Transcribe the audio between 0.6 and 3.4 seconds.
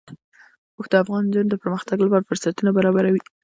اوښ د افغان نجونو د پرمختګ لپاره فرصتونه برابروي.